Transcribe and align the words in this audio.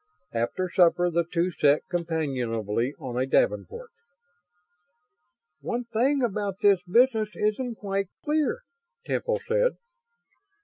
After 0.33 0.67
supper 0.75 1.11
the 1.11 1.25
two 1.31 1.51
sat 1.51 1.83
companionably 1.87 2.95
on 2.97 3.19
a 3.19 3.27
davenport. 3.27 3.91
"One 5.59 5.83
thing 5.83 6.23
about 6.23 6.55
this 6.63 6.81
business 6.91 7.29
isn't 7.35 7.75
quite 7.75 8.07
clear," 8.23 8.63
Temple 9.05 9.37
said. 9.47 9.77